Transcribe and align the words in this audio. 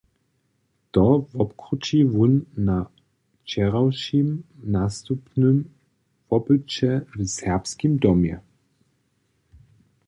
To 0.93 1.03
wobkrući 1.33 1.99
wón 2.13 2.33
na 2.67 2.77
wčerawšim 2.89 4.27
nastupnym 4.75 5.57
wopyće 6.29 6.89
w 7.17 7.17
Serbskim 7.39 7.91
domje. 8.03 8.37